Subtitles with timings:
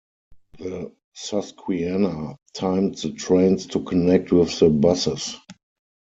[0.57, 5.37] The Susquehanna timed the trains to connect with the buses.